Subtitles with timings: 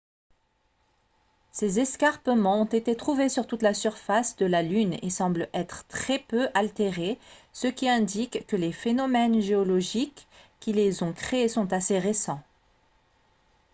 [1.51, 5.85] ces escarpements ont été trouvés sur toute la surface de la lune et semblent être
[5.89, 7.19] très peu altérés
[7.53, 10.27] ce qui indique que les phénomènes géologiques
[10.59, 12.41] qui les ont créés sont assez récents